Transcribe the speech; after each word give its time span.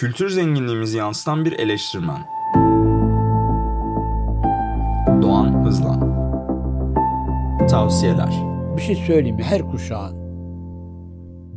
Kültür 0.00 0.28
zenginliğimizi 0.28 0.96
yansıtan 0.96 1.44
bir 1.44 1.52
eleştirmen. 1.52 2.26
Doğan 5.22 5.64
Hızlan 5.64 6.00
Tavsiyeler 7.68 8.32
Bir 8.76 8.82
şey 8.82 8.96
söyleyeyim 8.96 9.36
mi? 9.36 9.42
Her 9.42 9.70
kuşağın 9.70 10.16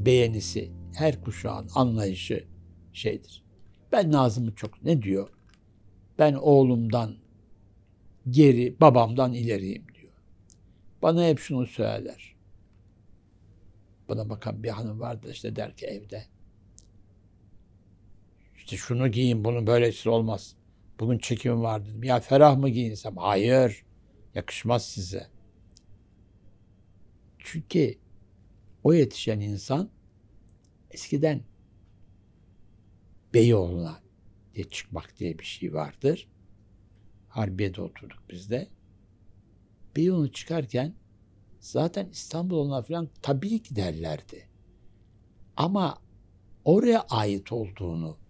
beğenisi, 0.06 0.72
her 0.96 1.22
kuşağın 1.22 1.70
anlayışı 1.76 2.48
şeydir. 2.94 3.44
Ben 3.92 4.12
Nazım'ı 4.12 4.56
çok 4.56 4.84
ne 4.84 5.02
diyor? 5.02 5.30
Ben 6.20 6.34
oğlumdan 6.34 7.16
geri, 8.30 8.76
babamdan 8.82 9.34
ileriyim 9.34 9.86
diyor. 10.02 10.14
Bana 11.02 11.26
hep 11.26 11.40
şunu 11.40 11.66
söyler. 11.66 12.36
Bana 14.10 14.30
bakan 14.30 14.64
bir 14.64 14.70
hanım 14.70 15.00
vardı 15.00 15.28
işte 15.32 15.56
der 15.56 15.78
ki 15.78 15.86
evde. 15.86 16.33
İşte 18.64 18.78
şunu 18.78 19.12
giyin, 19.12 19.46
bunun 19.46 19.68
böylesi 19.68 20.10
olmaz. 20.10 20.56
Bugün 21.00 21.18
çekim 21.18 21.62
var 21.64 21.86
dedim. 21.86 22.04
Ya 22.04 22.20
ferah 22.20 22.58
mı 22.58 22.70
giyinsem? 22.70 23.18
Hayır. 23.18 23.84
Yakışmaz 24.36 24.86
size. 24.86 25.28
Çünkü 27.40 27.98
o 28.84 28.94
yetişen 28.94 29.40
insan 29.40 29.90
eskiden 30.92 31.42
Beyoğlu'na 33.34 34.00
diye 34.54 34.70
çıkmak 34.70 35.20
diye 35.20 35.40
bir 35.40 35.44
şey 35.44 35.74
vardır. 35.74 36.28
Harbiye'de 37.30 37.82
oturduk 37.82 38.24
biz 38.30 38.50
de. 38.50 38.68
Beyoğlu'na 39.96 40.32
çıkarken 40.32 40.94
zaten 41.60 42.10
İstanbul'una 42.10 42.82
falan 42.82 43.10
tabii 43.22 43.64
ki 43.64 43.76
derlerdi. 43.76 44.48
Ama 45.58 45.98
oraya 46.66 47.02
ait 47.02 47.52
olduğunu 47.52 48.23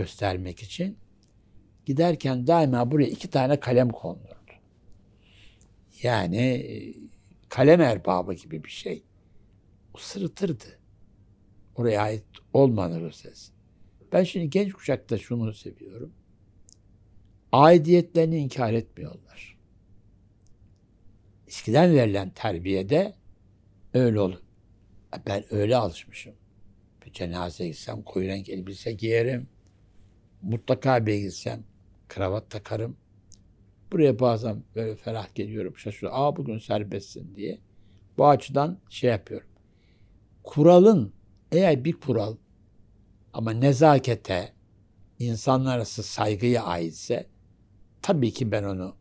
göstermek 0.00 0.62
için 0.62 0.98
giderken 1.86 2.46
daima 2.46 2.90
buraya 2.90 3.08
iki 3.08 3.30
tane 3.30 3.60
kalem 3.60 3.90
konulurdu. 3.90 4.52
Yani 6.02 6.36
e, 6.36 6.94
kalem 7.48 7.80
erbabı 7.80 8.34
gibi 8.34 8.64
bir 8.64 8.68
şey. 8.70 9.02
O 9.94 9.98
sırıtırdı. 9.98 10.64
Oraya 11.76 12.02
ait 12.02 12.24
olmanır 12.52 13.02
o 13.02 13.10
ses. 13.10 13.50
Ben 14.12 14.24
şimdi 14.24 14.50
genç 14.50 14.72
kuşakta 14.72 15.18
şunu 15.18 15.54
seviyorum. 15.54 16.12
Aidiyetlerini 17.52 18.38
inkar 18.38 18.72
etmiyorlar. 18.72 19.58
Eskiden 21.48 21.94
verilen 21.94 22.30
terbiyede 22.30 23.14
öyle 23.94 24.20
olur. 24.20 24.38
Ben 25.26 25.54
öyle 25.54 25.76
alışmışım. 25.76 26.34
Bir 27.06 27.12
cenazeye 27.12 27.70
gitsem 27.70 28.02
koyu 28.02 28.28
renk 28.28 28.48
elbise 28.48 28.92
giyerim. 28.92 29.48
Mutlaka 30.42 31.06
bir 31.06 31.14
gitsem 31.14 31.64
kravat 32.08 32.50
takarım. 32.50 32.96
Buraya 33.92 34.18
bazen 34.18 34.62
böyle 34.74 34.96
ferah 34.96 35.34
geliyorum 35.34 35.76
şaşırıyorum. 35.76 36.20
Aa 36.20 36.36
bugün 36.36 36.58
serbestsin 36.58 37.34
diye. 37.36 37.58
Bu 38.18 38.28
açıdan 38.28 38.78
şey 38.88 39.10
yapıyorum. 39.10 39.48
Kuralın 40.42 41.12
eğer 41.52 41.84
bir 41.84 41.92
kural 41.92 42.36
ama 43.32 43.50
nezakete, 43.50 44.52
insanlar 45.18 45.76
arası 45.76 46.02
saygıya 46.02 46.62
aitse 46.64 47.26
tabii 48.02 48.32
ki 48.32 48.52
ben 48.52 48.64
onu 48.64 48.96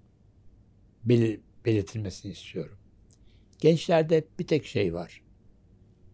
belir 1.04 1.42
belirtilmesini 1.66 2.32
istiyorum. 2.32 2.78
Gençlerde 3.60 4.28
bir 4.40 4.48
tek 4.48 4.66
şey 4.66 4.94
var. 4.94 5.22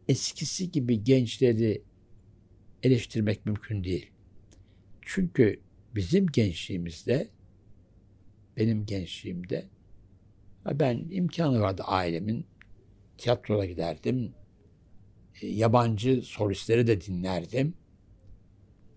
Eskisi 0.07 0.71
gibi 0.71 1.03
gençleri 1.03 1.83
eleştirmek 2.83 3.45
mümkün 3.45 3.83
değil. 3.83 4.11
Çünkü 5.05 5.59
bizim 5.95 6.27
gençliğimizde, 6.27 7.29
benim 8.57 8.85
gençliğimde 8.85 9.65
ben 10.65 11.07
imkanı 11.09 11.61
vardı 11.61 11.83
ailemin. 11.85 12.45
Tiyatroya 13.17 13.65
giderdim. 13.65 14.33
E, 15.41 15.47
yabancı 15.47 16.21
solistleri 16.21 16.87
de 16.87 17.01
dinlerdim. 17.01 17.73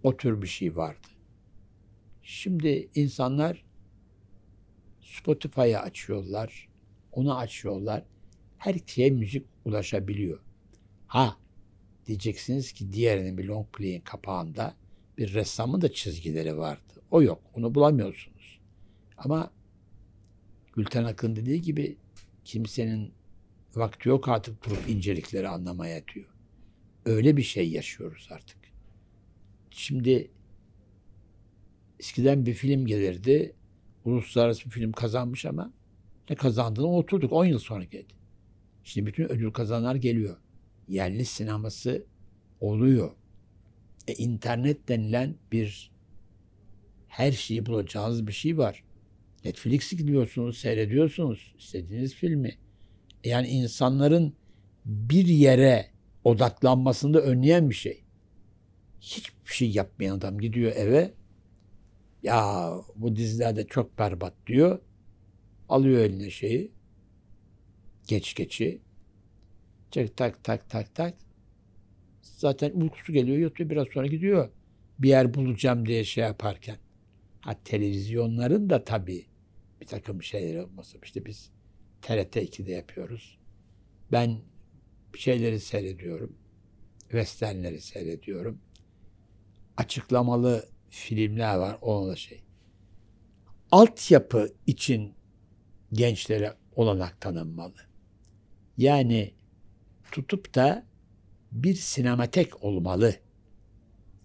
O 0.03 0.17
tür 0.17 0.43
bir 0.43 0.47
şey 0.47 0.77
vardı. 0.77 1.09
Şimdi 2.23 2.89
insanlar 2.95 3.65
Spotify'ı 5.01 5.81
açıyorlar. 5.81 6.69
Onu 7.13 7.37
açıyorlar. 7.39 8.05
Her 8.59 8.77
şeye 8.87 9.11
müzik 9.11 9.47
ulaşabiliyor. 9.65 10.41
Ha 11.07 11.37
diyeceksiniz 12.07 12.73
ki 12.73 12.93
diğerinin 12.93 13.39
bir 13.39 13.45
long 13.45 13.67
play'in 13.73 14.01
kapağında 14.01 14.75
bir 15.19 15.35
ressamın 15.35 15.81
da 15.81 15.93
çizgileri 15.93 16.59
vardı. 16.59 17.03
O 17.11 17.23
yok. 17.23 17.43
Onu 17.55 17.75
bulamıyorsunuz. 17.75 18.59
Ama 19.17 19.51
Gülten 20.73 21.05
Akın 21.05 21.37
dediği 21.37 21.63
gibi 21.63 21.97
kimsenin 22.45 23.13
vakti 23.75 24.09
yok 24.09 24.29
artık 24.29 24.65
durup 24.67 24.89
incelikleri 24.89 25.49
anlamaya 25.49 26.09
diyor. 26.15 26.29
Öyle 27.05 27.37
bir 27.37 27.43
şey 27.43 27.71
yaşıyoruz 27.71 28.29
artık. 28.31 28.59
Şimdi 29.71 30.31
eskiden 32.01 32.47
bir 32.47 32.55
film 32.55 32.87
gelirdi. 32.87 33.55
Uluslararası 34.05 34.65
bir 34.65 34.71
film 34.71 34.93
kazanmış 34.93 35.47
ama 35.47 35.73
ne 36.31 36.37
kazandığını 36.37 36.97
oturduk. 36.97 37.33
10 37.33 37.45
yıl 37.45 37.59
sonra 37.59 37.85
geldi. 37.85 38.15
Şimdi 38.85 39.07
bütün 39.07 39.25
ödül 39.25 39.51
kazananlar 39.51 39.95
geliyor. 39.95 40.37
Yerli 40.89 41.25
sineması 41.25 42.07
oluyor. 42.61 43.11
E, 44.09 44.15
internet 44.15 44.89
denilen 44.89 45.35
bir 45.53 45.91
her 47.09 47.33
şeyi 47.33 47.67
bulacağınız 47.67 48.27
bir 48.27 48.33
şey 48.33 48.59
var. 48.59 48.85
Netflix'i 49.45 49.97
gidiyorsunuz, 49.97 50.59
seyrediyorsunuz 50.59 51.55
istediğiniz 51.59 52.15
filmi. 52.15 52.59
E, 53.25 53.29
yani 53.29 53.49
insanların 53.49 54.35
bir 54.85 55.27
yere 55.27 55.87
odaklanmasını 56.25 57.15
da 57.15 57.21
önleyen 57.21 57.71
bir 57.71 57.75
şey. 57.75 58.05
Hiçbir 59.01 59.53
şey 59.53 59.71
yapmayan 59.71 60.17
adam 60.17 60.39
gidiyor 60.39 60.73
eve. 60.77 61.15
Ya 62.23 62.73
bu 62.97 63.17
dizilerde 63.17 63.67
çok 63.67 63.99
berbat 63.99 64.35
diyor. 64.47 64.81
Alıyor 65.69 66.01
eline 66.01 66.31
şeyi. 66.31 66.73
Geç 68.07 68.35
geçi. 68.35 68.81
Çek 69.91 70.17
tak 70.17 70.45
tak 70.45 70.71
tak 70.71 70.95
tak. 70.95 71.15
Zaten 72.39 72.71
uykusu 72.71 73.13
geliyor 73.13 73.39
yatıyor 73.39 73.71
biraz 73.71 73.89
sonra 73.89 74.07
gidiyor. 74.07 74.49
Bir 74.99 75.09
yer 75.09 75.35
bulacağım 75.35 75.87
diye 75.87 76.05
şey 76.05 76.25
yaparken. 76.25 76.77
Ha 77.41 77.57
televizyonların 77.65 78.71
da 78.71 78.85
tabii 78.85 79.27
bir 79.81 79.87
takım 79.87 80.23
şeyler 80.23 80.59
olması. 80.59 80.99
İşte 81.03 81.27
biz 81.27 81.51
TRT 82.03 82.37
2'de 82.37 82.73
yapıyoruz. 82.73 83.39
Ben 84.13 84.39
şeyleri 85.15 85.61
seyrediyorum. 85.61 86.37
Westernleri 87.01 87.81
seyrediyorum. 87.81 88.59
Açıklamalı 89.77 90.69
filmler 90.91 91.57
var. 91.57 91.79
Ona 91.81 92.11
da 92.11 92.17
şey. 92.17 92.43
Altyapı 93.71 94.49
için 94.67 95.15
gençlere 95.93 96.55
olanak 96.77 97.21
tanınmalı. 97.21 97.77
Yani 98.77 99.35
tutup 100.13 100.55
da 100.55 100.89
bir 101.53 101.75
sinematek 101.75 102.65
olmalı. 102.65 103.15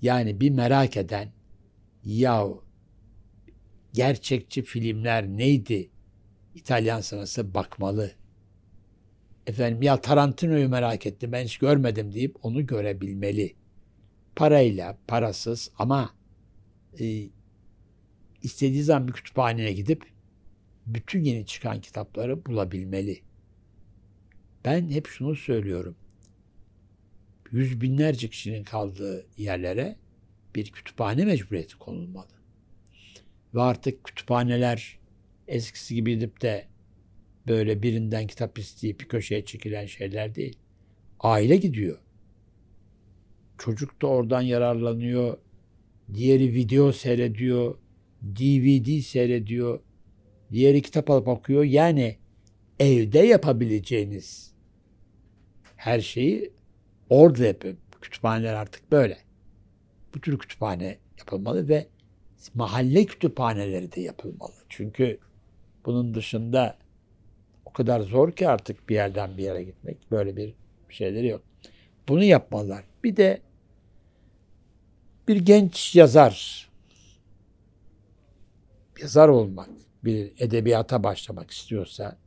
Yani 0.01 0.41
bir 0.41 0.49
merak 0.49 0.97
eden 0.97 1.31
ya 2.05 2.47
gerçekçi 3.93 4.63
filmler 4.63 5.27
neydi? 5.27 5.89
İtalyan 6.55 7.01
sineması 7.01 7.53
bakmalı. 7.53 8.11
Efendim 9.47 9.81
ya 9.81 10.01
Tarantino'yu 10.01 10.69
merak 10.69 11.05
ettim 11.05 11.31
ben 11.31 11.43
hiç 11.43 11.57
görmedim 11.57 12.13
deyip 12.13 12.45
onu 12.45 12.65
görebilmeli. 12.65 13.55
Parayla, 14.35 14.97
parasız 15.07 15.71
ama 15.77 16.13
e, 16.99 17.29
istediği 18.41 18.83
zaman 18.83 19.07
bir 19.07 19.13
kütüphaneye 19.13 19.73
gidip 19.73 20.05
bütün 20.85 21.23
yeni 21.23 21.45
çıkan 21.45 21.81
kitapları 21.81 22.45
bulabilmeli. 22.45 23.21
Ben 24.65 24.89
hep 24.89 25.07
şunu 25.07 25.35
söylüyorum. 25.35 25.95
Yüz 27.53 27.81
binlerce 27.81 28.29
kişinin 28.29 28.63
kaldığı 28.63 29.25
yerlere 29.37 29.95
bir 30.55 30.71
kütüphane 30.71 31.25
mecburiyeti 31.25 31.77
konulmalı. 31.77 32.27
Ve 33.53 33.61
artık 33.61 34.03
kütüphaneler 34.03 34.99
eskisi 35.47 35.95
gibi 35.95 36.15
gidip 36.15 36.41
de 36.41 36.67
böyle 37.47 37.83
birinden 37.83 38.27
kitap 38.27 38.59
isteyip 38.59 38.99
bir 38.99 39.05
köşeye 39.05 39.45
çekilen 39.45 39.85
şeyler 39.85 40.35
değil. 40.35 40.57
Aile 41.19 41.57
gidiyor. 41.57 41.97
Çocuk 43.57 44.01
da 44.01 44.07
oradan 44.07 44.41
yararlanıyor. 44.41 45.37
Diğeri 46.13 46.53
video 46.53 46.91
seyrediyor. 46.91 47.77
DVD 48.21 49.01
seyrediyor. 49.01 49.79
Diğeri 50.51 50.81
kitap 50.81 51.09
alıp 51.09 51.27
okuyor. 51.27 51.63
Yani 51.63 52.17
evde 52.79 53.19
yapabileceğiniz 53.19 54.53
her 55.75 56.01
şeyi 56.01 56.53
orada 57.09 57.45
yapıyor. 57.45 57.75
Kütüphaneler 58.01 58.53
artık 58.53 58.91
böyle. 58.91 59.17
Bu 60.15 60.21
tür 60.21 60.37
kütüphane 60.37 60.97
yapılmalı 61.19 61.67
ve 61.67 61.87
mahalle 62.53 63.05
kütüphaneleri 63.05 63.91
de 63.91 64.01
yapılmalı. 64.01 64.53
Çünkü 64.69 65.19
bunun 65.85 66.13
dışında 66.13 66.77
o 67.65 67.73
kadar 67.73 68.01
zor 68.01 68.31
ki 68.31 68.49
artık 68.49 68.89
bir 68.89 68.95
yerden 68.95 69.37
bir 69.37 69.43
yere 69.43 69.63
gitmek. 69.63 70.11
Böyle 70.11 70.37
bir 70.37 70.53
şeyleri 70.89 71.27
yok. 71.27 71.41
Bunu 72.07 72.23
yapmalılar. 72.23 72.83
Bir 73.03 73.15
de 73.17 73.41
bir 75.27 75.35
genç 75.35 75.95
yazar 75.95 76.69
yazar 79.01 79.27
olmak, 79.29 79.69
bir 80.03 80.31
edebiyata 80.37 81.03
başlamak 81.03 81.51
istiyorsa 81.51 82.17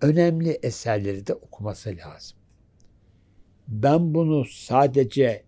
önemli 0.00 0.50
eserleri 0.62 1.26
de 1.26 1.34
okuması 1.34 1.96
lazım. 1.96 2.38
Ben 3.68 4.14
bunu 4.14 4.44
sadece 4.44 5.44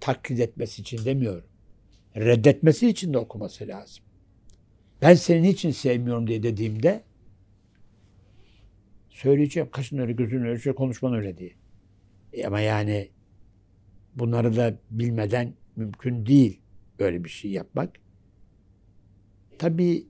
taklit 0.00 0.40
etmesi 0.40 0.82
için 0.82 1.04
demiyorum. 1.04 1.44
Reddetmesi 2.16 2.88
için 2.88 3.14
de 3.14 3.18
okuması 3.18 3.68
lazım. 3.68 4.04
Ben 5.02 5.14
senin 5.14 5.44
için 5.44 5.70
sevmiyorum 5.70 6.26
diye 6.26 6.42
dediğimde 6.42 7.04
söyleyeceğim. 9.10 9.68
Kaşın 9.70 9.98
öyle, 9.98 10.12
gözün 10.12 10.44
öyle, 10.44 10.60
şey, 10.60 10.72
konuşman 10.72 11.14
öyle 11.14 11.38
diye. 11.38 11.52
E 12.32 12.46
ama 12.46 12.60
yani 12.60 13.10
bunları 14.14 14.56
da 14.56 14.78
bilmeden 14.90 15.54
mümkün 15.76 16.26
değil 16.26 16.60
böyle 16.98 17.24
bir 17.24 17.28
şey 17.28 17.50
yapmak. 17.50 17.90
Tabii 19.58 20.06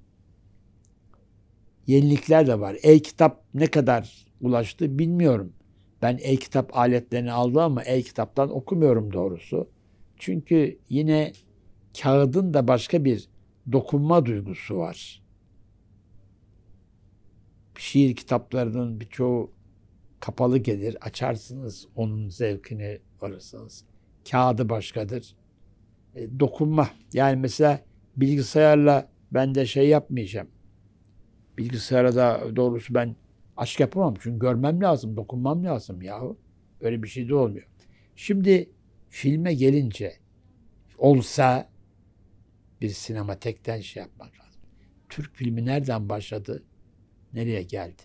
yenilikler 1.86 2.46
de 2.46 2.60
var. 2.60 2.76
E-kitap 2.82 3.44
ne 3.54 3.66
kadar 3.66 4.26
ulaştı 4.40 4.98
bilmiyorum. 4.98 5.52
Ben 6.02 6.18
e-kitap 6.22 6.76
aletlerini 6.76 7.32
aldım 7.32 7.58
ama 7.58 7.82
e-kitaptan 7.82 8.56
okumuyorum 8.56 9.12
doğrusu. 9.12 9.68
Çünkü 10.16 10.78
yine 10.88 11.32
kağıdın 12.02 12.54
da 12.54 12.68
başka 12.68 13.04
bir 13.04 13.28
dokunma 13.72 14.26
duygusu 14.26 14.76
var. 14.76 15.22
Şiir 17.78 18.16
kitaplarının 18.16 19.00
birçoğu 19.00 19.52
kapalı 20.20 20.58
gelir. 20.58 20.96
Açarsınız 21.00 21.88
onun 21.96 22.28
zevkini 22.28 23.00
varırsınız. 23.20 23.84
Kağıdı 24.30 24.68
başkadır. 24.68 25.34
E, 26.14 26.40
dokunma. 26.40 26.90
Yani 27.12 27.36
mesela 27.36 27.80
bilgisayarla 28.16 29.08
ben 29.32 29.54
de 29.54 29.66
şey 29.66 29.88
yapmayacağım. 29.88 30.48
Bilgisayara 31.58 32.14
da 32.14 32.56
doğrusu 32.56 32.94
ben 32.94 33.16
aşk 33.56 33.80
yapamam. 33.80 34.14
Çünkü 34.20 34.38
görmem 34.38 34.82
lazım, 34.82 35.16
dokunmam 35.16 35.64
lazım 35.64 36.02
yahu. 36.02 36.38
Öyle 36.80 37.02
bir 37.02 37.08
şey 37.08 37.28
de 37.28 37.34
olmuyor. 37.34 37.66
Şimdi 38.16 38.70
filme 39.10 39.54
gelince 39.54 40.12
olsa 40.98 41.68
bir 42.80 42.88
sinematekten 42.88 43.80
şey 43.80 44.02
yapmak 44.02 44.38
lazım. 44.40 44.62
Türk 45.08 45.36
filmi 45.36 45.64
nereden 45.66 46.08
başladı? 46.08 46.62
Nereye 47.32 47.62
geldi? 47.62 48.02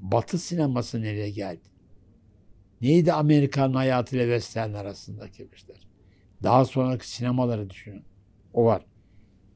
Batı 0.00 0.38
sineması 0.38 1.02
nereye 1.02 1.30
geldi? 1.30 1.68
Neydi 2.80 3.12
Amerikan 3.12 3.72
hayatı 3.72 4.16
ile 4.16 4.22
Western 4.22 4.72
arasındaki 4.72 5.48
işler? 5.54 5.88
Daha 6.42 6.64
sonraki 6.64 7.10
sinemaları 7.10 7.70
düşünün. 7.70 8.04
O 8.52 8.64
var. 8.64 8.86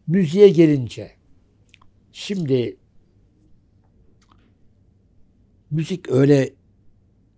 Müziğe 0.07 0.49
gelince 0.49 1.13
şimdi 2.13 2.77
müzik 5.71 6.11
öyle 6.11 6.55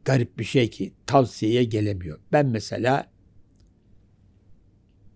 garip 0.04 0.38
bir 0.38 0.44
şey 0.44 0.70
ki 0.70 0.92
tavsiyeye 1.06 1.64
gelemiyor. 1.64 2.20
Ben 2.32 2.46
mesela 2.46 3.10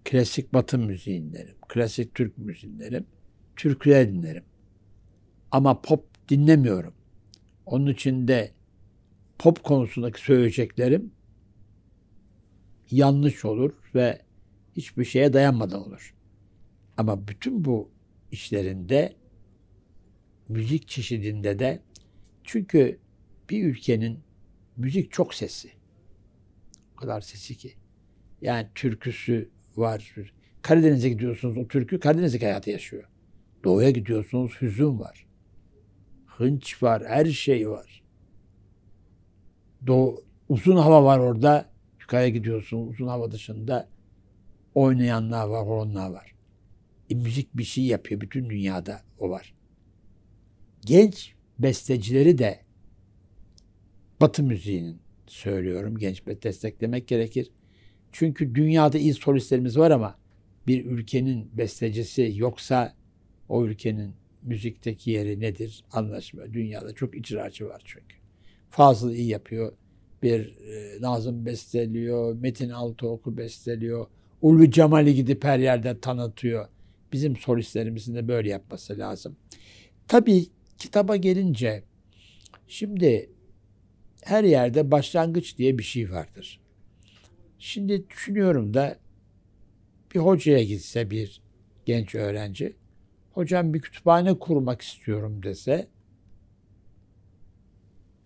klasik 0.04 0.54
batı 0.54 0.78
müziği 0.78 1.22
dinlerim. 1.22 1.56
Klasik 1.68 2.14
Türk 2.14 2.38
müziği 2.38 2.72
dinlerim. 2.72 3.06
Türküler 3.56 4.08
dinlerim. 4.08 4.44
Ama 5.50 5.80
pop 5.82 6.28
dinlemiyorum. 6.28 6.94
Onun 7.66 7.86
için 7.86 8.28
de 8.28 8.52
pop 9.38 9.64
konusundaki 9.64 10.20
söyleyeceklerim 10.20 11.12
yanlış 12.90 13.44
olur 13.44 13.72
ve 13.94 14.22
hiçbir 14.76 15.04
şeye 15.04 15.32
dayanmadan 15.32 15.88
olur. 15.88 16.14
Ama 16.96 17.28
bütün 17.28 17.64
bu 17.64 17.90
işlerinde 18.32 19.16
müzik 20.48 20.88
çeşidinde 20.88 21.58
de 21.58 21.82
çünkü 22.44 22.98
bir 23.50 23.64
ülkenin 23.64 24.20
müzik 24.76 25.12
çok 25.12 25.34
sesi. 25.34 25.70
O 26.96 26.96
kadar 26.96 27.20
sesi 27.20 27.56
ki. 27.56 27.74
Yani 28.40 28.66
türküsü 28.74 29.50
var. 29.76 30.14
Karadeniz'e 30.62 31.08
gidiyorsunuz 31.08 31.58
o 31.58 31.68
türkü 31.68 32.00
Karadeniz'deki 32.00 32.44
hayatı 32.44 32.70
yaşıyor. 32.70 33.04
Doğuya 33.64 33.90
gidiyorsunuz 33.90 34.52
hüzün 34.60 34.98
var. 34.98 35.26
Hınç 36.26 36.82
var, 36.82 37.04
her 37.06 37.26
şey 37.26 37.70
var. 37.70 38.02
Doğu, 39.86 40.24
uzun 40.48 40.76
hava 40.76 41.04
var 41.04 41.18
orada. 41.18 41.70
Yukarıya 42.00 42.28
gidiyorsun 42.28 42.86
uzun 42.86 43.06
hava 43.06 43.32
dışında 43.32 43.88
oynayanlar 44.74 45.46
var, 45.46 45.66
horonlar 45.66 46.10
var. 46.10 46.34
E, 47.10 47.14
müzik 47.14 47.56
bir 47.56 47.64
şey 47.64 47.84
yapıyor. 47.84 48.20
Bütün 48.20 48.50
dünyada 48.50 49.00
o 49.18 49.30
var. 49.30 49.54
Genç 50.86 51.34
bestecileri 51.58 52.38
de 52.38 52.65
Batı 54.20 54.42
müziğinin 54.42 54.98
söylüyorum. 55.26 55.98
Genç 55.98 56.26
ve 56.26 56.42
desteklemek 56.42 57.08
gerekir. 57.08 57.50
Çünkü 58.12 58.54
dünyada 58.54 58.98
iyi 58.98 59.14
solistlerimiz 59.14 59.78
var 59.78 59.90
ama 59.90 60.18
bir 60.66 60.84
ülkenin 60.84 61.50
bestecisi 61.58 62.32
yoksa 62.36 62.94
o 63.48 63.64
ülkenin 63.64 64.14
müzikteki 64.42 65.10
yeri 65.10 65.40
nedir 65.40 65.84
anlaşmıyor. 65.92 66.52
Dünyada 66.52 66.94
çok 66.94 67.16
icracı 67.16 67.68
var 67.68 67.82
çünkü. 67.84 68.16
Fazıl 68.70 69.12
iyi 69.12 69.28
yapıyor. 69.28 69.72
Bir 70.22 70.56
e, 70.56 71.02
Nazım 71.02 71.46
besteliyor, 71.46 72.34
Metin 72.34 72.70
Altıoku 72.70 73.36
besteliyor. 73.36 74.06
Ulvi 74.42 74.70
Cemal'i 74.70 75.14
gidip 75.14 75.44
her 75.44 75.58
yerde 75.58 76.00
tanıtıyor. 76.00 76.68
Bizim 77.12 77.36
solistlerimizin 77.36 78.14
de 78.14 78.28
böyle 78.28 78.48
yapması 78.48 78.98
lazım. 78.98 79.36
Tabii 80.08 80.46
kitaba 80.78 81.16
gelince 81.16 81.82
şimdi 82.68 83.30
her 84.26 84.44
yerde 84.44 84.90
başlangıç 84.90 85.58
diye 85.58 85.78
bir 85.78 85.82
şey 85.82 86.10
vardır. 86.10 86.60
Şimdi 87.58 88.10
düşünüyorum 88.10 88.74
da 88.74 88.98
bir 90.14 90.20
hocaya 90.20 90.64
gitse 90.64 91.10
bir 91.10 91.42
genç 91.84 92.14
öğrenci, 92.14 92.76
hocam 93.32 93.74
bir 93.74 93.80
kütüphane 93.80 94.38
kurmak 94.38 94.82
istiyorum 94.82 95.42
dese, 95.42 95.88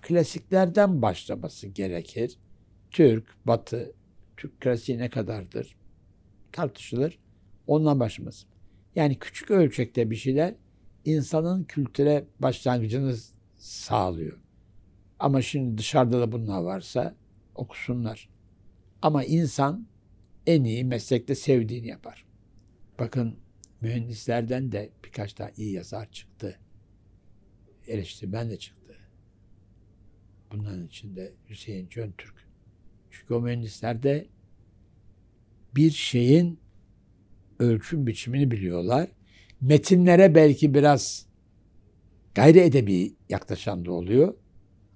klasiklerden 0.02 1.02
başlaması 1.02 1.66
gerekir. 1.66 2.36
Türk, 2.90 3.46
Batı, 3.46 3.92
Türk 4.36 4.60
klasiği 4.60 4.98
ne 4.98 5.10
kadardır 5.10 5.76
tartışılır. 6.52 7.18
Ondan 7.66 8.00
başlaması. 8.00 8.46
Yani 8.96 9.18
küçük 9.18 9.50
ölçekte 9.50 10.10
bir 10.10 10.16
şeyler 10.16 10.54
insanın 11.04 11.64
kültüre 11.64 12.24
başlangıcını 12.38 13.16
sağlıyor. 13.58 14.38
Ama 15.20 15.42
şimdi 15.42 15.78
dışarıda 15.78 16.20
da 16.20 16.32
bunlar 16.32 16.60
varsa 16.60 17.14
okusunlar. 17.54 18.28
Ama 19.02 19.24
insan 19.24 19.86
en 20.46 20.64
iyi 20.64 20.84
meslekte 20.84 21.34
sevdiğini 21.34 21.86
yapar. 21.86 22.24
Bakın 22.98 23.36
mühendislerden 23.80 24.72
de 24.72 24.90
birkaç 25.04 25.32
tane 25.32 25.52
iyi 25.56 25.72
yazar 25.72 26.10
çıktı. 26.12 26.58
Eleştirmen 27.86 28.50
de 28.50 28.58
çıktı. 28.58 28.96
Bunların 30.52 30.86
içinde 30.86 31.32
Hüseyin 31.48 31.88
Cöntürk. 31.88 32.34
Çünkü 33.10 33.34
o 33.34 33.40
mühendislerde 33.40 34.26
bir 35.76 35.90
şeyin 35.90 36.60
ölçüm 37.58 38.06
biçimini 38.06 38.50
biliyorlar. 38.50 39.08
Metinlere 39.60 40.34
belki 40.34 40.74
biraz 40.74 41.26
gayri 42.34 42.58
edebi 42.58 43.14
yaklaşan 43.28 43.84
da 43.84 43.92
oluyor. 43.92 44.34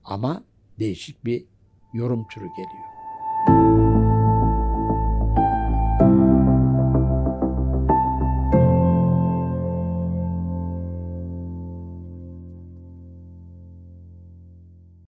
Ama 0.04 0.44
değişik 0.78 1.24
bir 1.24 1.44
yorum 1.92 2.28
türü 2.28 2.48
geliyor. 2.48 2.93